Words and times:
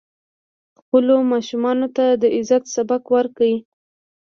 خپلو 0.79 1.15
ماشومانو 1.31 1.87
ته 1.95 2.05
د 2.21 2.23
عزت 2.35 2.63
سبق 2.75 3.03
ورکړئ. 3.15 3.55